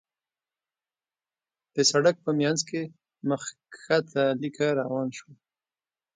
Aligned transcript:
د 1.75 1.77
سړک 1.91 2.15
په 2.25 2.31
مينځ 2.39 2.59
کې 2.69 2.81
مخ 3.29 3.43
کښته 3.73 4.23
ليکه 4.41 4.67
روان 4.79 5.07
شول. 5.17 5.35